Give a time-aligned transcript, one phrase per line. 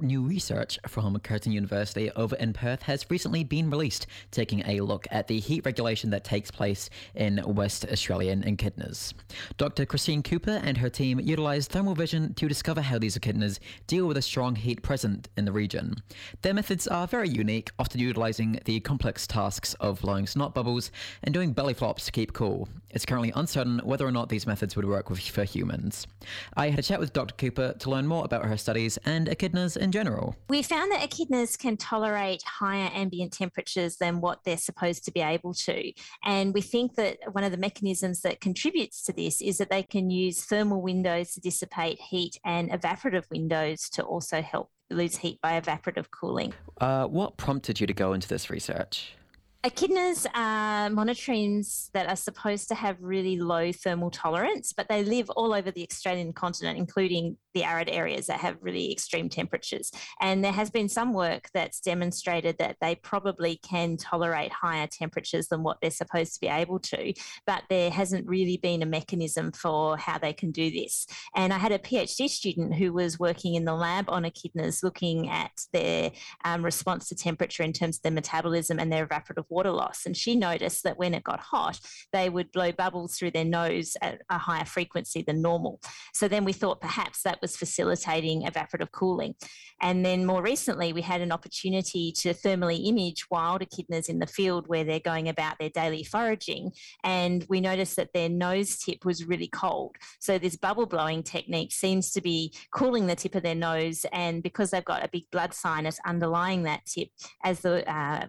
[0.00, 5.06] New research from Curtin University over in Perth has recently been released, taking a look
[5.10, 9.14] at the heat regulation that takes place in West Australian echidnas.
[9.56, 9.86] Dr.
[9.86, 14.16] Christine Cooper and her team utilised thermal vision to discover how these echidnas deal with
[14.16, 15.94] the strong heat present in the region.
[16.42, 20.90] Their methods are very unique, often utilising the complex tasks of blowing snot bubbles
[21.22, 22.68] and doing belly flops to keep cool.
[22.90, 26.08] It's currently uncertain whether or not these methods would work with, for humans.
[26.54, 27.34] I had a chat with Dr.
[27.36, 30.36] Cooper to learn more about her studies and echidnas in general.
[30.48, 35.20] We found that echidnas can tolerate higher ambient temperatures than what they're supposed to be
[35.20, 35.92] able to.
[36.24, 39.82] And we think that one of the mechanisms that contributes to this is that they
[39.82, 45.40] can use thermal windows to dissipate heat and evaporative windows to also help lose heat
[45.40, 46.52] by evaporative cooling.
[46.80, 49.14] Uh, what prompted you to go into this research?
[49.62, 55.28] Echidnas are monotremes that are supposed to have really low thermal tolerance, but they live
[55.30, 59.90] all over the Australian continent, including the arid areas that have really extreme temperatures.
[60.20, 65.48] And there has been some work that's demonstrated that they probably can tolerate higher temperatures
[65.48, 67.12] than what they're supposed to be able to,
[67.46, 71.06] but there hasn't really been a mechanism for how they can do this.
[71.34, 75.28] And I had a PhD student who was working in the lab on echidnas looking
[75.28, 76.12] at their
[76.44, 80.06] um, response to temperature in terms of their metabolism and their evaporative water loss.
[80.06, 81.80] And she noticed that when it got hot,
[82.12, 85.80] they would blow bubbles through their nose at a higher frequency than normal.
[86.14, 89.34] So then we thought perhaps that was facilitating evaporative cooling.
[89.80, 94.26] And then more recently, we had an opportunity to thermally image wild echidnas in the
[94.26, 96.72] field where they're going about their daily foraging.
[97.02, 99.96] And we noticed that their nose tip was really cold.
[100.18, 104.04] So this bubble blowing technique seems to be cooling the tip of their nose.
[104.12, 107.08] And because they've got a big blood sinus underlying that tip,
[107.42, 108.26] as the uh,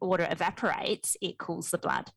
[0.00, 2.10] water evaporates, it cools the blood.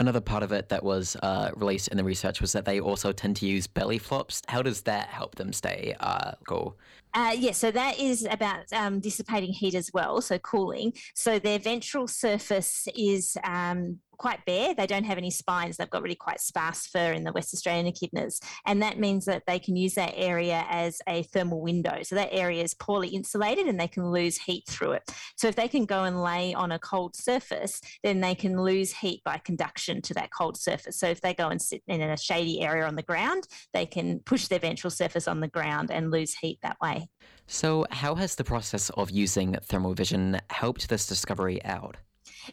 [0.00, 3.12] Another part of it that was uh, released in the research was that they also
[3.12, 4.40] tend to use belly flops.
[4.48, 6.78] How does that help them stay uh, cool?
[7.12, 10.92] Uh, yes, yeah, so that is about um, dissipating heat as well, so cooling.
[11.14, 14.74] So their ventral surface is um, quite bare.
[14.74, 15.78] They don't have any spines.
[15.78, 18.38] They've got really quite sparse fur in the West Australian echidnas.
[18.66, 22.02] And that means that they can use that area as a thermal window.
[22.02, 25.10] So that area is poorly insulated and they can lose heat through it.
[25.36, 28.92] So if they can go and lay on a cold surface, then they can lose
[28.92, 31.00] heat by conduction to that cold surface.
[31.00, 34.20] So if they go and sit in a shady area on the ground, they can
[34.20, 36.99] push their ventral surface on the ground and lose heat that way.
[37.46, 41.96] So, how has the process of using thermal vision helped this discovery out?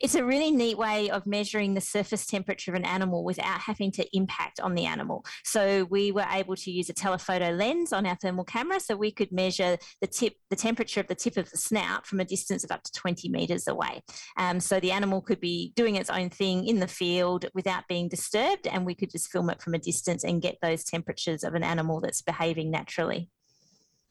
[0.02, 3.91] it's a really neat way of measuring the surface temperature of an animal without having
[3.91, 5.25] to impact on the animal.
[5.44, 9.12] So we were able to use a telephoto lens on our thermal camera, so we
[9.12, 12.64] could measure the tip, the temperature of the tip of the snout from a distance
[12.64, 14.02] of up to 20 meters away.
[14.38, 18.09] Um, so the animal could be doing its own thing in the field without being
[18.09, 21.53] disturbed, and we could just film it from a distance and get those temperatures of
[21.53, 23.29] an animal that's behaving naturally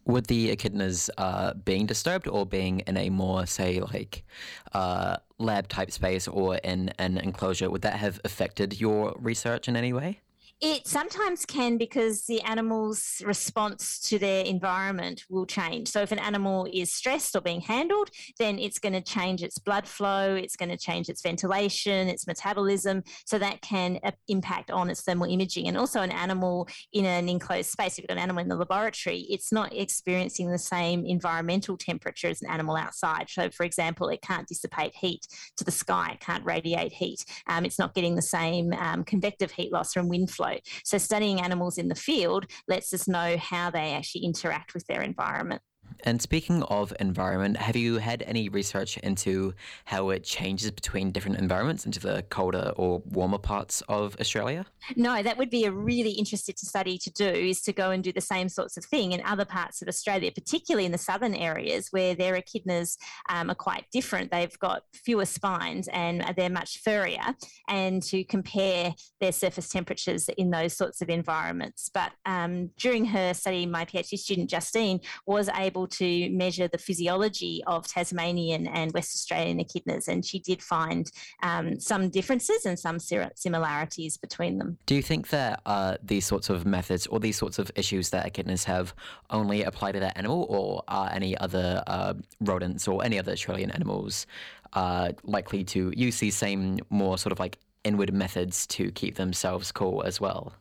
[0.06, 4.25] would the echidnas uh, being disturbed or being in a more, say, like
[4.72, 9.77] uh, lab type space or in an enclosure, would that have affected your research in
[9.77, 10.21] any way?
[10.62, 15.89] It sometimes can because the animal's response to their environment will change.
[15.89, 18.09] So, if an animal is stressed or being handled,
[18.39, 22.27] then it's going to change its blood flow, it's going to change its ventilation, its
[22.27, 23.03] metabolism.
[23.27, 25.69] So, that can uh, impact on its thermal imaging.
[25.69, 28.56] And also, an animal in an enclosed space, if you've got an animal in the
[28.56, 33.28] laboratory, it's not experiencing the same environmental temperature as an animal outside.
[33.28, 35.27] So, for example, it can't dissipate heat
[35.59, 39.50] to the sky, it can't radiate heat, um, it's not getting the same um, convective
[39.50, 40.46] heat loss from wind flow
[40.84, 45.03] So studying animals in the field lets us know how they actually interact with their
[45.03, 45.62] environment.
[46.05, 51.39] And speaking of environment, have you had any research into how it changes between different
[51.39, 54.67] environments into the colder or warmer parts of Australia?
[54.95, 58.12] No, that would be a really interesting study to do is to go and do
[58.12, 61.89] the same sorts of thing in other parts of Australia, particularly in the southern areas
[61.91, 62.97] where their echidnas
[63.29, 64.31] um, are quite different.
[64.31, 67.35] They've got fewer spines and they're much furrier,
[67.69, 71.91] and to compare their surface temperatures in those sorts of environments.
[71.93, 76.79] But um, during her study, my PhD student Justine was able able to measure the
[76.79, 81.11] physiology of Tasmanian and West Australian echidnas, and she did find
[81.43, 82.99] um, some differences and some
[83.35, 84.79] similarities between them.
[84.87, 88.33] Do you think that uh, these sorts of methods or these sorts of issues that
[88.33, 88.94] echidnas have
[89.31, 93.71] only apply to that animal, or are any other uh, rodents or any other Australian
[93.71, 94.27] animals
[94.73, 99.73] uh, likely to use these same more sort of like inward methods to keep themselves
[99.73, 100.53] cool as well?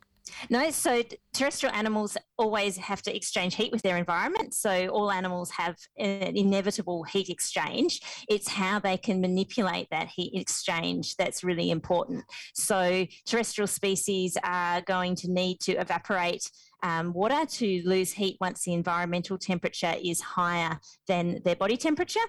[0.49, 4.53] No, so terrestrial animals always have to exchange heat with their environment.
[4.53, 8.01] So all animals have an inevitable heat exchange.
[8.27, 12.25] It's how they can manipulate that heat exchange that's really important.
[12.53, 16.49] So terrestrial species are going to need to evaporate
[16.85, 22.19] um, water to lose heat once the environmental temperature is higher than their body temperature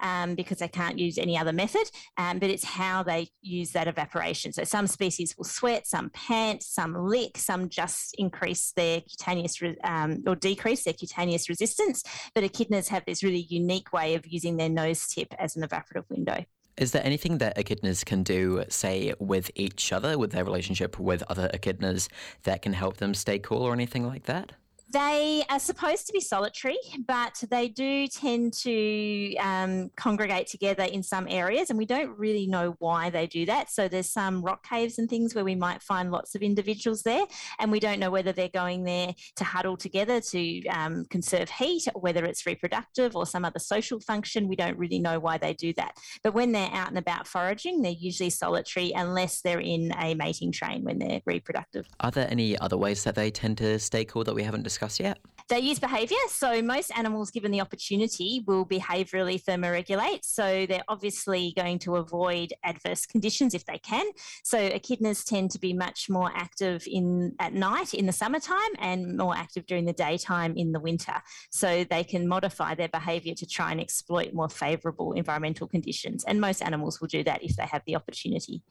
[0.00, 3.88] um, because they can't use any other method, um, but it's how they use that
[3.88, 4.54] evaporation.
[4.54, 9.76] So some species will sweat, some pant, some lick, some just increase their cutaneous re-
[9.84, 12.02] um, or decrease their cutaneous resistance.
[12.34, 16.08] But echidnas have this really unique way of using their nose tip as an evaporative
[16.08, 16.46] window.
[16.76, 21.22] Is there anything that echidnas can do, say, with each other, with their relationship with
[21.26, 22.08] other echidnas,
[22.42, 24.52] that can help them stay cool or anything like that?
[24.88, 26.78] They are supposed to be solitary,
[27.08, 32.46] but they do tend to um, congregate together in some areas, and we don't really
[32.46, 33.68] know why they do that.
[33.68, 37.24] So there's some rock caves and things where we might find lots of individuals there,
[37.58, 41.88] and we don't know whether they're going there to huddle together to um, conserve heat,
[41.92, 44.46] or whether it's reproductive or some other social function.
[44.46, 45.96] We don't really know why they do that.
[46.22, 50.52] But when they're out and about foraging, they're usually solitary unless they're in a mating
[50.52, 51.88] train when they're reproductive.
[51.98, 54.75] Are there any other ways that they tend to stay cool that we haven't discussed?
[54.76, 55.18] Discussed yet?
[55.48, 56.18] They use behaviour.
[56.28, 60.24] So most animals, given the opportunity, will behaviourally thermoregulate.
[60.24, 64.06] So they're obviously going to avoid adverse conditions if they can.
[64.42, 69.16] So echidnas tend to be much more active in at night in the summertime and
[69.16, 71.14] more active during the daytime in the winter.
[71.50, 76.24] So they can modify their behaviour to try and exploit more favourable environmental conditions.
[76.24, 78.62] And most animals will do that if they have the opportunity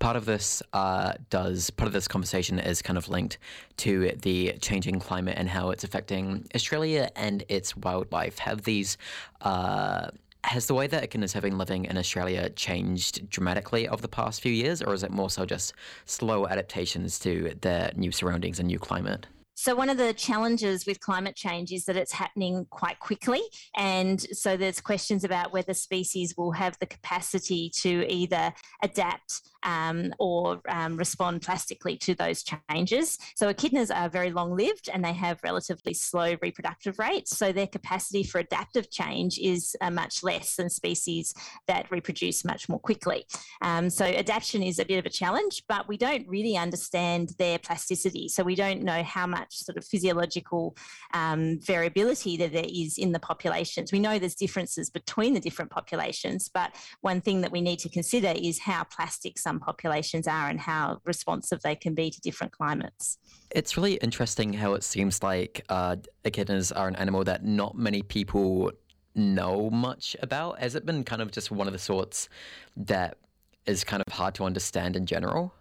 [0.00, 3.38] part of this uh, does part of this conversation is kind of linked
[3.76, 8.38] to the changing climate and how it's affecting Australia and its wildlife.
[8.38, 8.96] Have these
[9.42, 10.08] uh,
[10.44, 14.40] has the way that echidnas have been living in Australia changed dramatically over the past
[14.40, 15.74] few years, or is it more so just
[16.06, 19.26] slow adaptations to their new surroundings and new climate?
[19.60, 23.42] So, one of the challenges with climate change is that it's happening quite quickly.
[23.76, 30.14] And so, there's questions about whether species will have the capacity to either adapt um,
[30.18, 33.18] or um, respond plastically to those changes.
[33.36, 37.36] So, echidnas are very long lived and they have relatively slow reproductive rates.
[37.36, 41.34] So, their capacity for adaptive change is uh, much less than species
[41.68, 43.26] that reproduce much more quickly.
[43.60, 47.58] Um, so, adaptation is a bit of a challenge, but we don't really understand their
[47.58, 48.26] plasticity.
[48.26, 50.76] So, we don't know how much sort of physiological
[51.14, 53.92] um, variability that there is in the populations.
[53.92, 57.88] We know there's differences between the different populations, but one thing that we need to
[57.88, 62.52] consider is how plastic some populations are and how responsive they can be to different
[62.52, 63.18] climates.
[63.50, 68.02] It's really interesting how it seems like uh, echidnas are an animal that not many
[68.02, 68.72] people
[69.14, 70.60] know much about.
[70.60, 72.28] Has it been kind of just one of the sorts
[72.76, 73.18] that
[73.66, 75.52] is kind of hard to understand in general?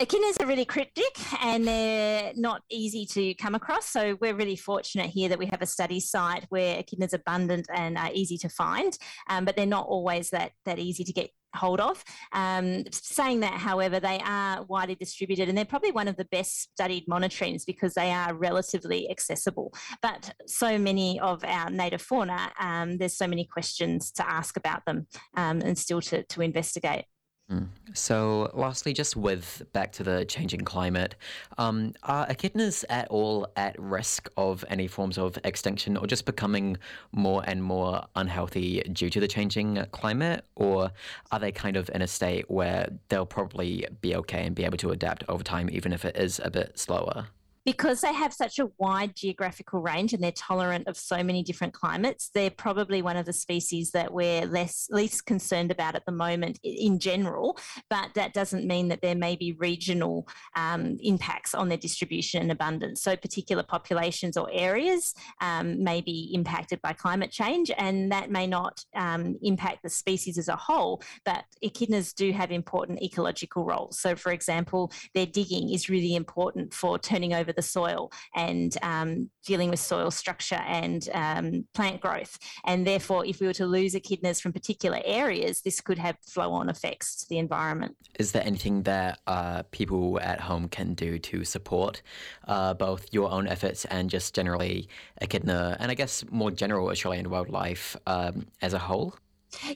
[0.00, 1.14] Echidnas are really cryptic
[1.44, 3.84] and they're not easy to come across.
[3.90, 7.66] So we're really fortunate here that we have a study site where echidnas are abundant
[7.70, 8.96] and are easy to find,
[9.28, 12.02] um, but they're not always that that easy to get hold of.
[12.32, 16.72] Um, saying that, however, they are widely distributed and they're probably one of the best
[16.72, 19.74] studied monotremes because they are relatively accessible.
[20.00, 24.86] But so many of our native fauna, um, there's so many questions to ask about
[24.86, 27.04] them um, and still to, to investigate.
[27.50, 27.66] Mm.
[27.94, 31.16] So, lastly, just with back to the changing climate,
[31.58, 36.76] um, are echidnas at all at risk of any forms of extinction or just becoming
[37.10, 40.44] more and more unhealthy due to the changing climate?
[40.54, 40.92] Or
[41.32, 44.78] are they kind of in a state where they'll probably be okay and be able
[44.78, 47.26] to adapt over time, even if it is a bit slower?
[47.64, 51.74] Because they have such a wide geographical range and they're tolerant of so many different
[51.74, 56.12] climates, they're probably one of the species that we're less least concerned about at the
[56.12, 57.58] moment in general.
[57.90, 62.50] But that doesn't mean that there may be regional um, impacts on their distribution and
[62.50, 63.02] abundance.
[63.02, 68.46] So particular populations or areas um, may be impacted by climate change, and that may
[68.46, 71.02] not um, impact the species as a whole.
[71.24, 73.98] But echidnas do have important ecological roles.
[74.00, 78.76] So, for example, their digging is really important for turning over the the soil and
[78.82, 82.38] um, dealing with soil structure and um, plant growth.
[82.64, 86.52] And therefore, if we were to lose echidnas from particular areas, this could have flow
[86.52, 87.96] on effects to the environment.
[88.18, 92.02] Is there anything that uh, people at home can do to support
[92.48, 94.88] uh, both your own efforts and just generally
[95.20, 99.14] echidna and I guess more general Australian wildlife um, as a whole?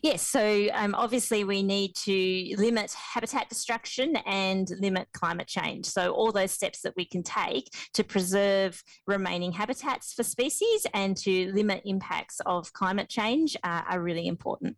[0.03, 5.87] Yes, so um, obviously we need to limit habitat destruction and limit climate change.
[5.87, 11.17] So, all those steps that we can take to preserve remaining habitats for species and
[11.19, 14.77] to limit impacts of climate change uh, are really important.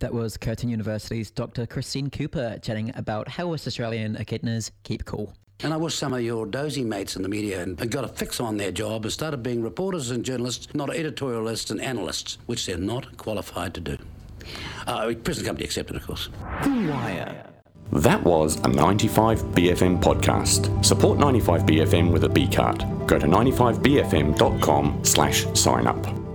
[0.00, 1.66] That was Curtin University's Dr.
[1.66, 5.34] Christine Cooper chatting about how West Australian echidnas keep cool.
[5.60, 8.38] And I wish some of your dozy mates in the media had got a fix
[8.38, 12.78] on their job and started being reporters and journalists, not editorialists and analysts, which they're
[12.78, 13.98] not qualified to do.
[14.86, 16.28] Uh, present company accepted, of course.
[16.62, 17.44] The Wire.
[17.92, 20.84] That was a 95BFM podcast.
[20.84, 22.84] Support 95BFM with a B card.
[23.06, 26.27] Go to 95BFM.com slash sign up.